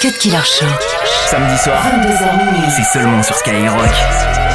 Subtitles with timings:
[0.00, 0.64] Cut Killer Show.
[1.26, 2.70] Samedi soir, 22h minuit.
[2.74, 4.49] c'est seulement sur Skyrock.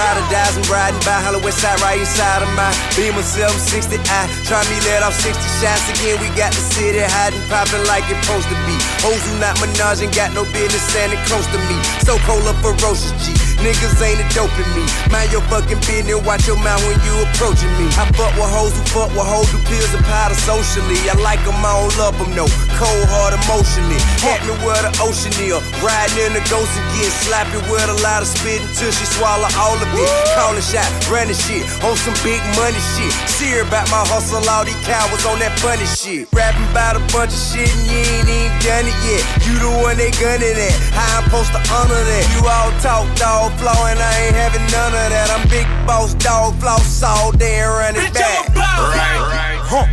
[0.00, 4.00] I'm riding, dies, I'm riding by Hollow West Side, right inside of my Beamer 760.
[4.08, 6.16] I try me let off 60 shots again.
[6.24, 8.72] We got the city hiding, popping like it supposed to be.
[9.04, 11.76] Hoes who not menage ain't got no business standing close to me.
[12.08, 13.49] So cold up ferocious G.
[13.60, 14.88] Niggas ain't a dope in me.
[15.12, 17.92] Mind your fucking business, watch your mouth when you approaching me.
[18.00, 20.96] I fuck with hoes who fuck with hoes who pills and powder socially.
[21.12, 22.48] I like them, I don't love them, no.
[22.80, 24.00] Cold heart emotionally.
[24.24, 25.60] Had me where the ocean is.
[25.84, 29.76] Riding in the ghost getting slappy with a lot of spit until she swallow all
[29.76, 30.08] of it.
[30.32, 33.12] Calling shot, running shit on some big money shit.
[33.28, 36.32] See her about my hustle, all these cowards on that funny shit.
[36.32, 39.22] Rapping about a bunch of shit and you ain't even done it yet.
[39.44, 40.76] You the one they gunning at.
[40.96, 42.24] How I'm supposed to honor that?
[42.32, 45.28] You all talk dog flow and I ain't having none of that.
[45.34, 48.48] I'm big boss dog floss all day and run it Bitch, I'm back.
[48.48, 49.90] a boss.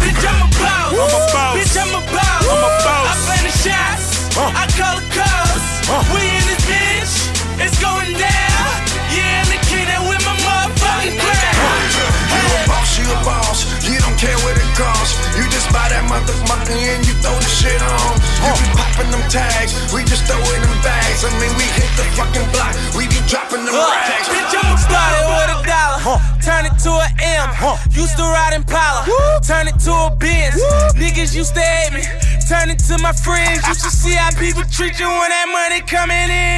[0.00, 0.90] Bitch, I'm a boss.
[0.90, 1.54] I'm a boss.
[1.56, 2.42] Bitch, I'm a boss.
[2.50, 3.06] I'm a boss.
[3.10, 4.06] I plan the shots.
[4.34, 4.50] Huh.
[4.54, 5.64] I call the calls.
[6.14, 7.12] We in this bitch.
[7.60, 8.70] It's going down.
[9.12, 11.82] Yeah, and the kid that with my motherfucking crown.
[12.30, 13.58] You a boss, you a boss.
[13.84, 15.18] You don't care what it costs.
[15.36, 18.14] You just buy that motherfucker and you throw the shit on.
[18.46, 19.74] You be popping them tags,
[22.20, 24.28] fucking block, we be dropping them Look, rags.
[24.28, 26.20] bitch, I'm started with a dollar.
[26.44, 27.48] Turn it to an M.
[27.96, 29.08] Used to ride Impala.
[29.40, 30.60] Turn it to a Benz.
[31.00, 32.02] Niggas used to hate me.
[32.48, 33.64] Turn it to my friends.
[33.68, 36.49] You should see how people treat you when that money coming in.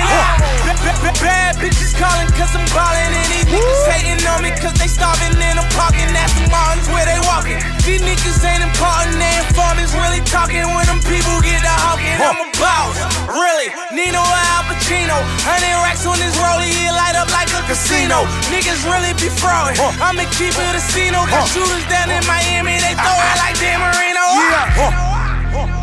[0.83, 3.15] Ba- ba- ba- Bad bitches calling cause I'm ballin'.
[3.15, 6.11] And these niggas hating on me cause they starving in a parking.
[6.11, 7.63] That's the Martins where they walking.
[7.87, 9.15] These niggas ain't important.
[9.23, 12.19] They informants really talking when them people get to hawking.
[12.19, 12.99] I'm a boss.
[13.31, 13.71] Really.
[13.95, 15.15] Nino Al Pacino.
[15.47, 16.75] Hundred racks on this rollie.
[16.75, 18.27] It light up like a casino.
[18.51, 19.79] Niggas really be frauding.
[20.03, 21.23] I'ma keep it a casino.
[21.23, 22.83] Oh, got shooters down in Miami.
[22.83, 24.27] They throw it like Dan Marino.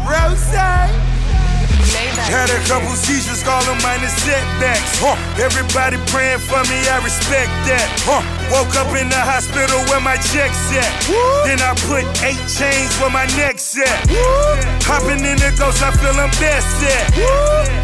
[0.04, 1.09] Rose.
[2.28, 5.00] Had a couple seizures, call them minor setbacks.
[5.00, 5.16] Huh.
[5.40, 8.39] Everybody praying for me, I respect that.
[8.50, 10.90] Woke up in the hospital where my check's at.
[11.46, 14.10] Then I put eight chains where my neck's at.
[14.90, 17.14] Hopping in the ghost, I feel I'm best at.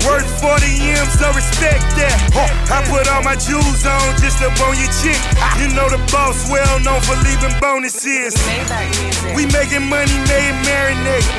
[0.10, 0.66] Worth 40
[0.98, 2.18] M's, so respect that.
[2.74, 5.22] I put all my jewels on just to bone your chick.
[5.62, 8.34] You know the boss well known for leaving bonuses.
[9.38, 11.30] We making money, made marinate.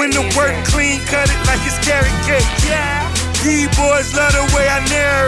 [0.00, 2.48] When the work clean, cut it like it's carrot cake.
[2.64, 3.12] Yeah.
[3.44, 5.19] These boys love the way I narrate.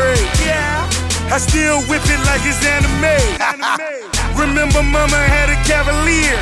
[1.33, 1.37] Yeah.
[1.37, 3.09] I still whip it like it's anime.
[4.37, 6.37] Remember, mama had a cavalier.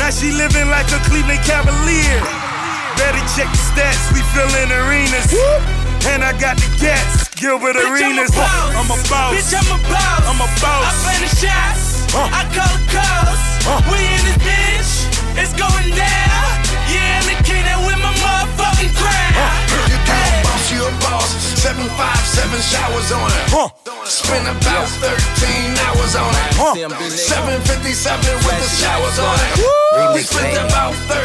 [0.00, 2.16] Now she living like a Cleveland Cavalier.
[2.96, 5.28] Better check the stats, we fillin' arenas.
[6.08, 8.32] And I got the cats, Gilbert Bitch, I'm a Arenas.
[8.32, 8.72] boss.
[8.80, 9.32] I'm a boss.
[9.36, 10.22] Bitch, I'm a boss.
[10.24, 10.88] I'm a boss.
[10.88, 12.08] I plan the shots.
[12.08, 12.32] Huh.
[12.32, 13.40] I call the calls.
[13.92, 14.92] We in this bitch.
[15.36, 16.48] It's going down.
[16.88, 19.36] Yeah, and the kid that with my motherfucking crown.
[19.84, 20.00] You a
[20.48, 21.28] boss, you a boss.
[21.60, 23.28] Seven, five, seven showers on
[24.88, 24.96] it.
[24.96, 24.96] Huh.
[24.96, 26.52] Spend about 13 hours on it.
[26.56, 26.74] Huh.
[27.08, 29.77] 757 with the showers on it.
[30.14, 31.18] We spent about 13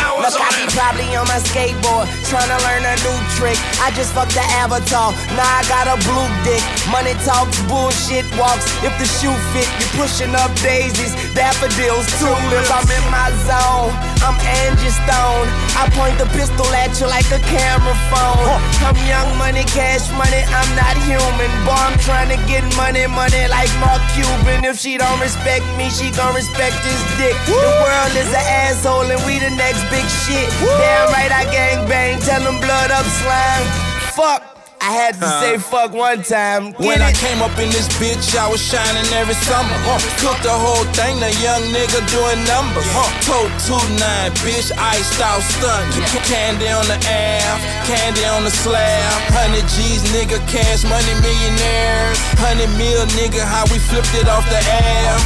[0.00, 0.72] hours Look, on I be it.
[0.72, 3.56] probably on my skateboard, trying to learn a new trick.
[3.84, 6.60] I just fucked the avatar, now I got a blue dick.
[6.88, 8.64] Money talks, bullshit walks.
[8.80, 12.68] If the shoe fit, you pushing up daisies, daffodils, tulips.
[12.72, 13.92] I'm in my zone,
[14.24, 15.48] I'm Angie Stone.
[15.76, 18.56] I point the pistol at you like a camera phone.
[18.88, 21.50] I'm young money, cash money, I'm not human.
[21.68, 24.64] Boy, I'm trying to get money, money like Mark Cuban.
[24.64, 27.36] If she don't respect me, she gon' respect his dick.
[27.48, 30.48] The world is an asshole and we the next big shit.
[30.60, 33.66] Damn right, I gang bang, tell them blood up slime.
[34.14, 34.57] Fuck.
[34.80, 36.70] I had to say fuck one time.
[36.72, 39.74] Get When I came up in this bitch, I was shining every summer.
[39.82, 39.98] Huh.
[40.22, 42.86] Cooked the whole thing, the young nigga doing numbers.
[42.94, 43.10] Huh.
[43.26, 43.98] Tote 2-9,
[44.46, 45.82] bitch, iced out stun.
[46.30, 47.58] Candy on the app,
[47.90, 49.34] candy on the slab.
[49.34, 52.18] 100 G's, nigga, cash money millionaires.
[52.38, 55.20] 100 mil, nigga, how we flipped it off the app.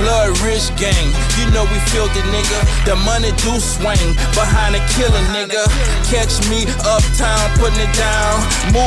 [0.00, 2.58] Blood rich gang, you know we filthy, nigga.
[2.88, 5.60] The money do swing behind a killer, nigga.
[6.08, 8.40] Catch me uptown, putting it down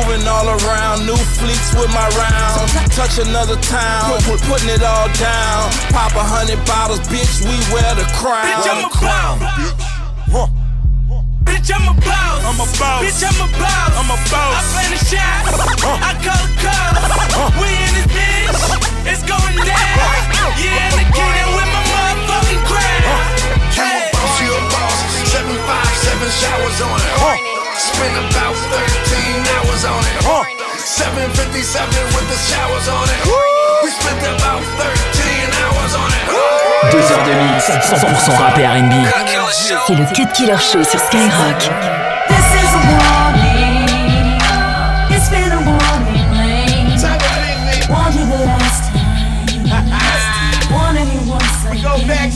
[0.03, 1.05] moving all around.
[1.05, 2.73] New fleets with my rounds.
[2.95, 4.19] Touch another town.
[4.27, 5.71] We're putting it all down.
[5.91, 7.43] Pop a hundred bottles, bitch.
[7.43, 8.43] We wear the crown.
[8.43, 9.39] Bitch, I'm a clown.
[9.39, 9.81] Bitch.
[10.31, 10.47] Huh.
[11.43, 12.39] Bitch, I'm a boss.
[12.43, 13.01] I'm a boss.
[13.03, 13.91] Bitch, I'm a boss.
[13.95, 14.53] I'm a boss.
[14.53, 15.41] I plan the shot.
[15.79, 16.09] Huh.
[16.09, 16.99] I call the cops.
[17.33, 17.49] Huh.
[17.59, 18.59] We in this bitch.
[19.07, 19.95] It's going down.
[20.59, 23.03] Yeah, in the kitchen with my motherfucking crowd.
[23.71, 24.11] Hey.
[24.11, 24.35] You a boss.
[24.35, 24.97] She a boss.
[25.31, 27.13] Seven five, seven showers on it.
[27.19, 27.52] Huh.
[27.75, 30.17] Spent about 13 hours on it.
[30.21, 30.45] Huh.
[30.77, 33.17] 757 with the showers on it.
[33.81, 36.23] We spent about 13 hours on it.
[36.91, 38.93] Deux heures de mix, 100% rap et R&B.
[39.87, 41.59] C'est le Cut Killer Show sur Skyrock.
[42.29, 43.89] This is a warning.
[45.09, 46.29] It's been a warning.
[47.89, 49.01] Warned you the last time.
[50.71, 51.81] Warning you once again.
[51.83, 52.29] Go back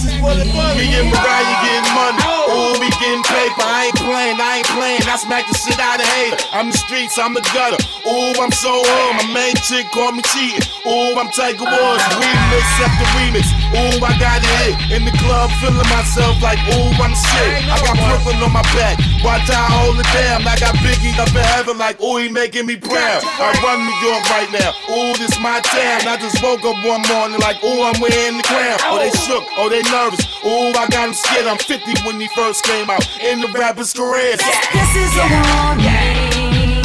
[5.17, 6.37] I smack the shit out of hate.
[6.53, 7.81] I'm the streets, I'm the gutter.
[8.05, 9.17] Ooh, I'm so home.
[9.17, 10.61] My main chick called me cheating.
[10.85, 12.05] Ooh, I'm Tiger Woods.
[12.21, 13.49] Remix after remix.
[13.73, 14.77] Ooh, I got it hit.
[14.93, 17.65] In the club, feeling myself like, ooh, I'm shit.
[17.65, 19.01] I got Brooklyn on my back.
[19.25, 20.45] Watch I hold it down.
[20.45, 23.25] I got Biggie up in heaven like, ooh, he making me proud.
[23.25, 24.69] I run New York right now.
[24.93, 26.05] Ooh, this my town.
[26.05, 28.77] I just woke up one morning like, ooh, I'm wearing the crown.
[28.85, 29.41] Oh, they shook.
[29.57, 30.21] Oh, they nervous.
[30.45, 31.49] Ooh, I got him scared.
[31.49, 34.37] I'm 50 when he first came out in the rapper's career.
[34.37, 36.83] This is a warning.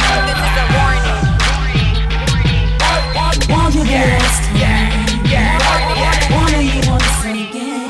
[3.49, 4.93] Warned you the last time.
[6.31, 7.83] Warning you once again.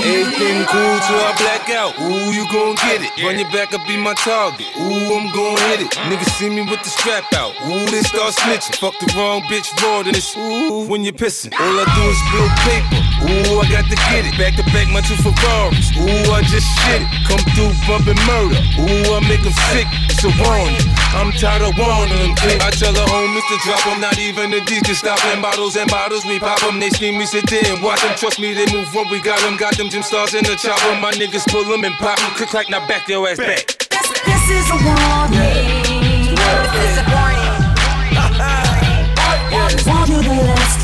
[0.00, 1.98] Everything cool till I black out.
[2.00, 3.10] Ooh, you gon' get it.
[3.22, 4.66] Run your back up, be my target.
[4.76, 5.90] Ooh, I'm gon' hit it.
[6.08, 7.54] Niggas see me with the strap out.
[7.66, 8.76] Ooh, they start snitching.
[8.78, 10.36] Fuck the wrong bitch raw than this.
[10.36, 11.52] Ooh, when you're pissing.
[11.58, 13.09] All I do is blow paper.
[13.20, 14.34] Ooh, I got to get it.
[14.40, 15.92] Back to back, my two Ferraris.
[15.96, 17.08] Ooh, I just shit it.
[17.28, 18.56] Come through bumping murder.
[18.80, 19.84] Ooh, I make them sick.
[20.08, 20.80] It's a warning.
[21.12, 22.32] I'm tired of warning them.
[22.64, 24.00] I tell the homies to drop them.
[24.00, 26.24] Not even the DJ stopping bottles and bottles.
[26.24, 26.80] We pop them.
[26.80, 28.16] They scream, we sit there and watch them.
[28.16, 29.56] Trust me, they move what we got them.
[29.56, 30.96] Got them gym stars in the chopper.
[31.00, 32.30] My niggas pull them and pop them.
[32.40, 33.66] Click, clack, now back your ass back.
[33.90, 36.32] This, this is a warning.
[36.32, 37.36] This is a warning.
[39.86, 40.79] Warned you the last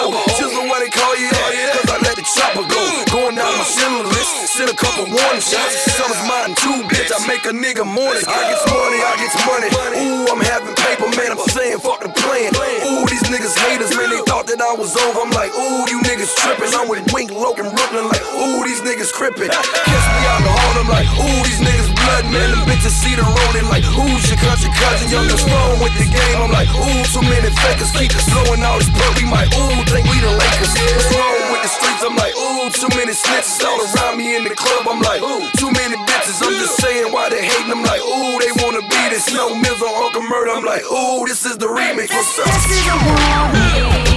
[0.00, 1.44] Oh, Chisel why they call you that?
[1.52, 2.80] Oh, Cause I let the chopper go.
[2.80, 3.04] Mm.
[3.12, 3.76] Going down my mm.
[3.76, 4.32] cylinder list.
[4.32, 4.48] Mm.
[4.48, 5.76] Send a couple warning shots.
[5.92, 7.12] Summer's mine too, bitch.
[7.12, 8.24] I make a nigga morning.
[8.24, 9.68] I get money, I get money.
[10.00, 11.36] Ooh, I'm having paper, man.
[11.36, 12.48] I'm saying fuck the plan.
[12.88, 14.08] Ooh, these niggas haters, man.
[14.08, 15.20] They thought that I was over.
[15.20, 16.72] I'm like, ooh, you niggas tripping.
[16.72, 18.08] I'm with Wink, Logan, Brooklyn.
[18.08, 19.52] Like, ooh, these niggas crippin'.
[19.52, 20.80] Catch me out the hall.
[20.80, 22.48] I'm like, ooh, these niggas blood, man.
[22.56, 23.68] Them bitches see the rolling.
[23.68, 25.12] Like, who's your country cousin?
[25.12, 26.38] Young and with the game.
[26.40, 27.92] I'm like, ooh, too many fakers.
[27.92, 29.12] Keep blowing all this perk.
[29.20, 30.72] We might, ooh, think we the Lakers.
[30.72, 32.00] What's wrong with the streets?
[32.00, 34.88] I'm like, ooh, too many snitches all around me in the club.
[34.88, 36.40] I'm like, ooh, too many bitches.
[36.40, 37.68] I'm just saying why they hating.
[37.68, 39.28] I'm like, ooh, they wanna be this.
[39.36, 40.56] No Mills on Uncle Murda.
[40.56, 42.08] I'm like, ooh, this is the remix.
[42.08, 42.48] What's up?
[42.48, 44.09] This is a warning.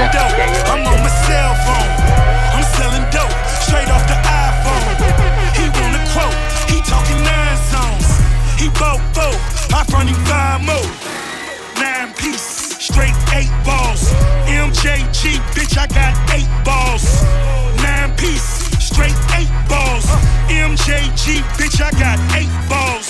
[0.00, 1.90] I'm on my cell phone.
[2.52, 3.32] I'm selling dope
[3.64, 4.84] straight off the iPhone.
[5.56, 6.36] He want a quote.
[6.70, 8.06] He talking nine songs.
[8.60, 8.68] He.
[9.72, 9.84] I
[10.26, 10.90] five more.
[11.82, 14.12] Nine straight eight balls.
[14.46, 17.59] MJG, bitch, I got eight balls.
[20.90, 23.06] MJG, bitch, I got eight balls.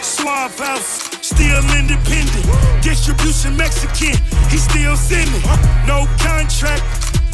[0.00, 2.46] Suave House, still independent.
[2.82, 4.16] Distribution Mexican,
[4.48, 5.42] he still sending.
[5.86, 6.82] No contract,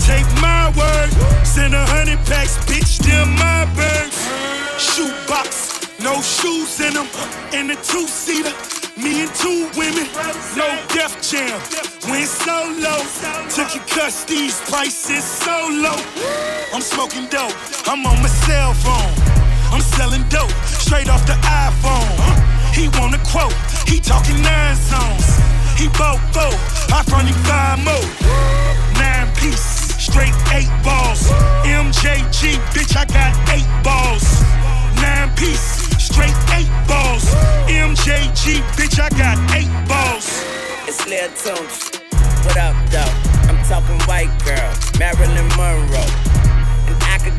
[0.02, 1.10] take my word.
[1.46, 4.18] Send a hundred packs, bitch, still my birds.
[4.82, 7.06] Shoebox, no shoes in them.
[7.54, 8.50] In the two seater,
[9.00, 10.10] me and two women.
[10.58, 11.62] No Def Jam,
[12.10, 12.98] went solo.
[13.46, 16.02] Took your cuss, these prices so low.
[16.74, 17.54] I'm smoking dope,
[17.86, 19.23] I'm on my cell phone.
[19.74, 22.06] I'm selling dope, straight off the iPhone.
[22.72, 23.52] He want a quote,
[23.88, 25.26] he talking nine songs.
[25.74, 26.54] He bought four,
[26.94, 28.06] I front him five more.
[28.94, 31.26] Nine piece, straight eight balls.
[31.66, 34.22] MJG, bitch, I got eight balls.
[35.02, 37.26] Nine piece, straight eight balls.
[37.66, 40.30] MJG, bitch, I got eight balls.
[40.86, 41.90] It's Lil Tunes.
[42.46, 43.50] What up, though?
[43.50, 46.63] I'm talking white girl, Marilyn Monroe.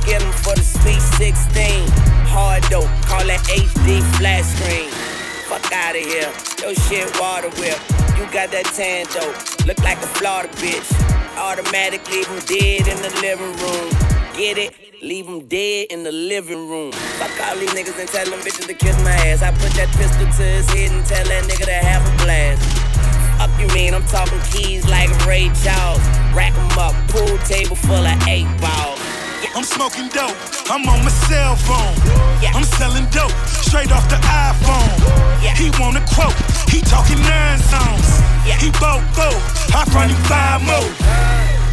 [0.05, 1.89] Get 'em for the sweet 16.
[2.29, 4.89] Hard dope, call it HD flat screen.
[5.49, 6.31] Fuck out of here.
[6.61, 7.79] Yo shit water whip.
[8.17, 9.35] You got that tan dope.
[9.65, 10.89] Look like a Florida bitch.
[11.37, 13.89] Automatic leave leave 'em dead in the living room.
[14.37, 14.73] Get it?
[15.01, 16.91] Leave Leave 'em dead in the living room.
[17.19, 19.41] Fuck all these niggas and tell them bitches to kiss my ass.
[19.41, 22.61] I put that pistol to his head and tell that nigga to have a blast.
[23.39, 26.05] Up you mean I'm talking keys like Ray Charles.
[26.33, 28.94] Rack 'em up, pool table full of eight balls.
[29.55, 30.35] I'm smoking dope,
[30.69, 31.95] I'm on my cell phone.
[32.43, 32.51] Yeah.
[32.53, 33.31] I'm selling dope,
[33.63, 34.91] straight off the iPhone.
[35.41, 35.55] Yeah.
[35.55, 36.35] He want a quote,
[36.67, 38.19] he talking nine songs.
[38.43, 38.59] Yeah.
[38.59, 39.31] He bought four,
[39.71, 40.91] I front him five more.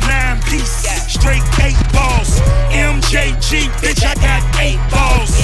[0.07, 0.95] Nine piece, Yeah.
[1.11, 2.39] straight eight balls.
[2.71, 5.35] MJG, bitch, I got eight balls.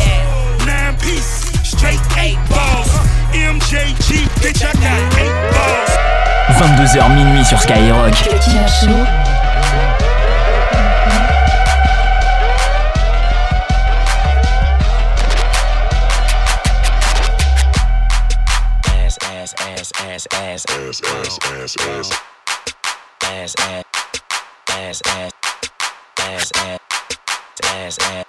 [0.65, 2.89] Nine piece, straight eight balls.
[3.35, 5.91] MJG, bitch, I got eight balls.
[6.59, 8.13] 22h minuit sur Skyrock.
[8.15, 9.38] Killer
[21.05, 22.11] ass, ass, ass,
[23.23, 23.95] ass, ass,
[24.69, 25.31] ass, ass, ass,
[26.19, 28.25] ass, ass, ass, ass, ass.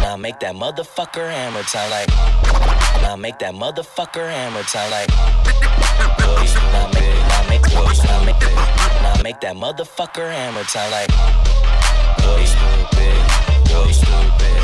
[0.00, 2.08] Now make that motherfucker hammer time like.
[3.02, 5.51] Now make that motherfucker hammer time like.
[6.32, 11.08] Boy, now make, now make, boy, now make, now make that motherfucker hammer time like.
[12.24, 13.20] Boy, stupid,
[13.68, 14.62] boy, stupid,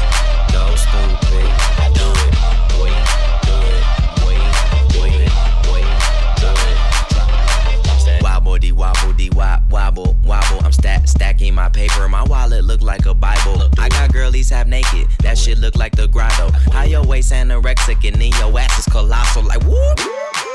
[0.50, 1.48] go stupid.
[1.76, 2.32] I do it,
[2.72, 2.88] boy,
[3.44, 3.84] do it,
[4.24, 4.40] boy,
[4.88, 5.28] do it,
[5.68, 5.84] boy,
[6.40, 6.50] do
[8.16, 8.22] it.
[8.22, 10.64] Wobble de wobble de wop wobble wobble.
[10.64, 12.08] I'm stack stacking my paper.
[12.08, 13.68] My wallet look like a Bible.
[13.78, 15.06] I got girlies half naked.
[15.20, 16.50] That shit look like the grotto.
[16.72, 19.42] How your waist anorexic and then your ass is colossal.
[19.42, 20.00] Like whoop.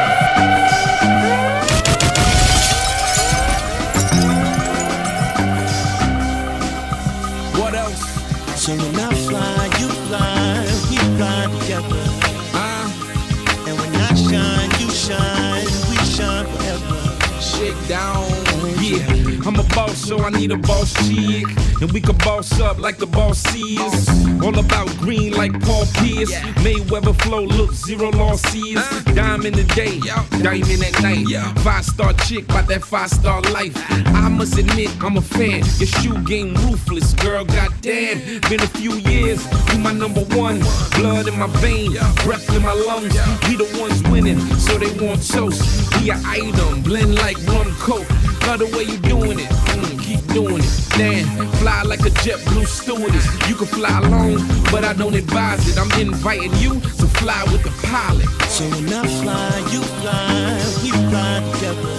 [18.83, 21.45] Yeah, I'm a boss, so I need a boss chick.
[21.79, 24.09] And we can boss up like the boss is.
[24.43, 26.33] All about green like Paul Pierce.
[26.65, 28.83] Mayweather flow, look, zero losses.
[29.15, 30.01] Diamond a day,
[30.41, 31.27] diamond at night.
[31.59, 33.73] Five star chick, about that five star life.
[33.89, 35.63] I must admit, I'm a fan.
[35.79, 38.41] Your shoe game ruthless, girl, goddamn.
[38.49, 40.59] Been a few years, you my number one.
[40.97, 41.93] Blood in my vein,
[42.25, 43.13] breath in my lungs.
[43.47, 45.63] We the ones winning, so they want toast.
[46.01, 48.07] We a item, blend like rum coke.
[48.47, 50.89] Love the way you doing it, mm, keep doing it.
[50.97, 51.25] Damn,
[51.59, 53.25] fly like a JetBlue stewardess.
[53.49, 54.39] You can fly alone,
[54.71, 55.77] but I don't advise it.
[55.77, 58.27] I'm inviting you to fly with the pilot.
[58.49, 61.95] So when I fly, you fly, we fly together.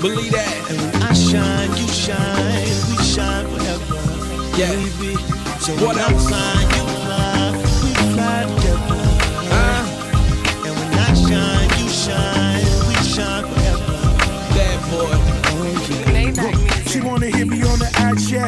[0.00, 0.70] Believe that.
[0.70, 3.96] And when I shine, you shine, we shine forever.
[4.56, 4.70] Yeah.
[4.70, 5.16] Baby.
[5.60, 7.52] So What when I fly, you fly,
[7.82, 8.99] we fly together.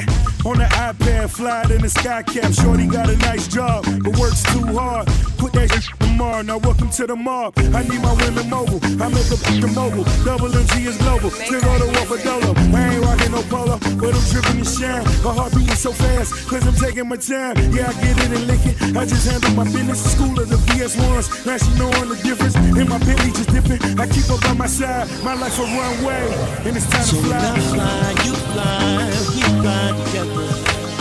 [0.01, 1.02] iChat, on the iPad,
[1.33, 2.53] fly in the sky cap.
[2.53, 5.07] Shorty got a nice job, but works too hard.
[5.39, 6.43] Put that shit tomorrow.
[6.43, 7.55] Now welcome to the mob.
[7.73, 8.81] I need my women mobile.
[9.03, 10.05] I make a the mobile.
[10.25, 11.31] Double MG is global.
[11.31, 12.53] Still go to war for dolo.
[12.77, 15.05] I ain't rocking no polo, but I'm dripping and shine.
[15.25, 17.57] My heart beating so fast, cause I'm taking my time.
[17.73, 18.77] Yeah, I get it and lick it.
[18.97, 20.05] I just handle my business.
[20.13, 21.47] School of the VS1s.
[21.47, 22.55] Now she knowing the difference.
[22.57, 23.81] In my Bentley just dipping.
[23.99, 25.09] I keep her by my side.
[25.25, 26.29] My life a runway,
[26.69, 27.73] and it's time So to when I fly.
[27.73, 30.92] fly, you fly, we fly together.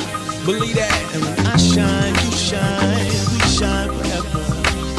[0.45, 1.11] Believe that.
[1.13, 4.43] And when I shine, you shine, we shine forever.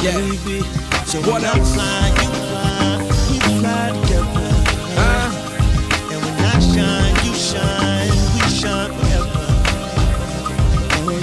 [0.03, 0.17] Yeah.
[0.17, 0.61] Baby.
[1.05, 1.73] So What when I else?
[1.75, 2.72] fly, you fly,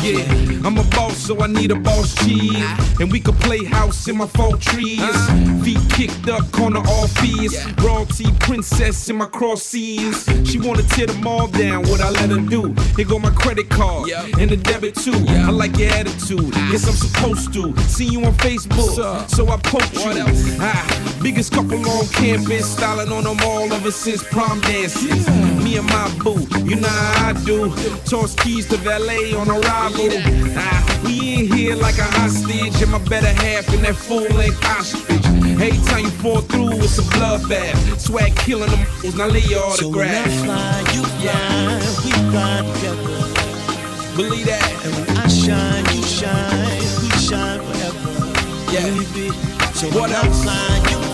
[0.02, 3.00] yeah, I'm a boss, so I need a boss chick.
[3.00, 5.00] And we could play house in my fall trees.
[5.64, 7.54] Feet kicked up, corner all fears.
[7.82, 10.28] Royalty princess in my cross seas.
[10.44, 12.74] She wanna tear them all down, what I let her do.
[12.96, 15.12] Here go my credit card and the debit too.
[15.28, 17.76] I like your attitude, yes I'm supposed to.
[17.82, 20.00] See you on Facebook, so I post you.
[20.60, 25.28] Ah, Biggest couple on campus, styling on them all ever since prom dances.
[25.62, 27.70] Me and my boo, you know how I do.
[28.06, 30.08] Toss keys to valet on arrival.
[30.56, 34.64] Ah, we in here like a hostage, and my better half in that full length
[34.64, 35.24] ostrich.
[35.60, 38.00] Every time you fall through, it's a bloodbath.
[38.00, 38.86] Swag killing them,
[39.16, 40.44] now lay your So when I autograph.
[40.44, 44.16] fly, you fly, we fly together.
[44.16, 44.84] Believe that.
[44.84, 48.72] And when I shine, you shine, we shine forever.
[48.72, 48.88] Yeah.
[48.88, 49.30] Baby.
[49.74, 50.42] So What when I else?
[50.42, 51.09] fly, you